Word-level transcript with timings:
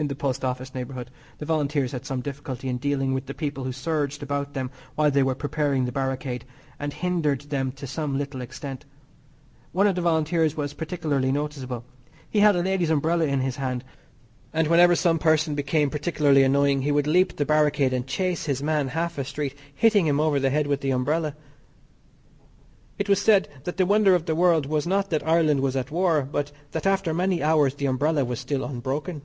In 0.00 0.08
the 0.08 0.14
Post 0.14 0.46
Office 0.46 0.74
neighbourhood 0.74 1.10
the 1.36 1.44
Volunteers 1.44 1.92
had 1.92 2.06
some 2.06 2.22
difficulty 2.22 2.70
in 2.70 2.78
dealing 2.78 3.12
with 3.12 3.26
the 3.26 3.34
people 3.34 3.64
who 3.64 3.72
surged 3.72 4.22
about 4.22 4.54
them 4.54 4.70
while 4.94 5.10
they 5.10 5.22
were 5.22 5.34
preparing 5.34 5.84
the 5.84 5.92
barricade, 5.92 6.46
and 6.78 6.90
hindered 6.90 7.42
them 7.42 7.70
to 7.72 7.86
some 7.86 8.16
little 8.16 8.40
extent. 8.40 8.86
One 9.72 9.86
of 9.86 9.96
the 9.96 10.00
Volunteers 10.00 10.56
was 10.56 10.72
particularly 10.72 11.30
noticeable. 11.30 11.84
He 12.30 12.38
held 12.40 12.56
a 12.56 12.62
lady's 12.62 12.88
umbrella 12.88 13.26
in 13.26 13.40
his 13.40 13.56
hand, 13.56 13.84
and 14.54 14.68
whenever 14.68 14.94
some 14.96 15.18
person 15.18 15.54
became 15.54 15.90
particularly 15.90 16.44
annoying 16.44 16.80
he 16.80 16.92
would 16.92 17.06
leap 17.06 17.36
the 17.36 17.44
barricade 17.44 17.92
and 17.92 18.06
chase 18.06 18.46
his 18.46 18.62
man 18.62 18.88
half 18.88 19.18
a 19.18 19.24
street, 19.26 19.54
hitting 19.74 20.06
him 20.06 20.18
over 20.18 20.40
the 20.40 20.48
head 20.48 20.66
with 20.66 20.80
the 20.80 20.92
umbrella. 20.92 21.36
It 22.98 23.10
was 23.10 23.20
said 23.20 23.50
that 23.64 23.76
the 23.76 23.84
wonder 23.84 24.14
of 24.14 24.24
the 24.24 24.34
world 24.34 24.64
was 24.64 24.86
not 24.86 25.10
that 25.10 25.28
Ireland 25.28 25.60
was 25.60 25.76
at 25.76 25.90
war, 25.90 26.22
but 26.22 26.52
that 26.70 26.86
after 26.86 27.12
many 27.12 27.42
hours 27.42 27.74
the 27.74 27.84
umbrella 27.84 28.24
was 28.24 28.40
still 28.40 28.64
unbroken. 28.64 29.20